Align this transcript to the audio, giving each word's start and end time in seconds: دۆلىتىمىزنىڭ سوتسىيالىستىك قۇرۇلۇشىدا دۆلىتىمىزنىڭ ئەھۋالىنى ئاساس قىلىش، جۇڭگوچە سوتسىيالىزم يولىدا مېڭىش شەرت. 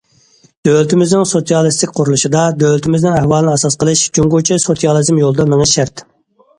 دۆلىتىمىزنىڭ 0.67 1.27
سوتسىيالىستىك 1.31 1.93
قۇرۇلۇشىدا 2.01 2.47
دۆلىتىمىزنىڭ 2.65 3.21
ئەھۋالىنى 3.21 3.55
ئاساس 3.55 3.81
قىلىش، 3.85 4.05
جۇڭگوچە 4.19 4.61
سوتسىيالىزم 4.69 5.25
يولىدا 5.27 5.51
مېڭىش 5.55 5.81
شەرت. 5.81 6.09